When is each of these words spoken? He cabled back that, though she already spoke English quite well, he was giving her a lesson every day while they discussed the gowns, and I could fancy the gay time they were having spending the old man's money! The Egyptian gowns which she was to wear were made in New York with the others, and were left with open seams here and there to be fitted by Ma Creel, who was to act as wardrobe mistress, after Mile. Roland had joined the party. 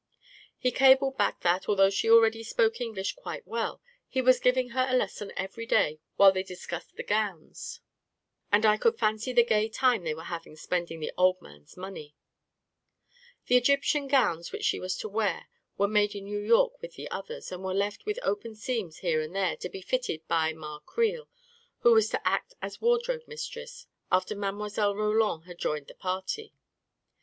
He 0.57 0.71
cabled 0.71 1.15
back 1.19 1.41
that, 1.41 1.65
though 1.67 1.91
she 1.91 2.09
already 2.09 2.41
spoke 2.41 2.81
English 2.81 3.13
quite 3.13 3.45
well, 3.45 3.83
he 4.09 4.19
was 4.19 4.39
giving 4.39 4.69
her 4.69 4.87
a 4.89 4.97
lesson 4.97 5.31
every 5.37 5.67
day 5.67 5.99
while 6.15 6.31
they 6.31 6.41
discussed 6.41 6.95
the 6.95 7.03
gowns, 7.03 7.81
and 8.51 8.65
I 8.65 8.77
could 8.77 8.97
fancy 8.97 9.31
the 9.31 9.43
gay 9.45 9.69
time 9.69 10.03
they 10.03 10.15
were 10.15 10.23
having 10.23 10.55
spending 10.55 11.01
the 11.01 11.11
old 11.19 11.39
man's 11.39 11.77
money! 11.77 12.15
The 13.45 13.57
Egyptian 13.57 14.07
gowns 14.07 14.51
which 14.51 14.63
she 14.63 14.79
was 14.79 14.97
to 14.97 15.07
wear 15.07 15.47
were 15.77 15.87
made 15.87 16.15
in 16.15 16.23
New 16.23 16.39
York 16.41 16.81
with 16.81 16.95
the 16.95 17.07
others, 17.11 17.51
and 17.51 17.63
were 17.63 17.71
left 17.71 18.03
with 18.07 18.17
open 18.23 18.55
seams 18.55 19.01
here 19.01 19.21
and 19.21 19.35
there 19.35 19.55
to 19.57 19.69
be 19.69 19.83
fitted 19.83 20.27
by 20.27 20.51
Ma 20.51 20.79
Creel, 20.79 21.29
who 21.81 21.93
was 21.93 22.09
to 22.09 22.27
act 22.27 22.55
as 22.59 22.81
wardrobe 22.81 23.27
mistress, 23.27 23.85
after 24.11 24.35
Mile. 24.35 24.95
Roland 24.95 25.43
had 25.45 25.59
joined 25.59 25.85
the 25.85 25.93
party. 25.93 26.55